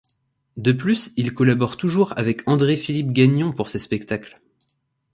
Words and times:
De 0.57 0.71
plus, 0.71 1.11
il 1.15 1.31
collabore 1.31 1.77
toujours 1.77 2.17
avec 2.17 2.41
André-Philippe 2.47 3.11
Gagnon 3.13 3.51
pour 3.53 3.69
ses 3.69 3.77
spectacles. 3.77 4.41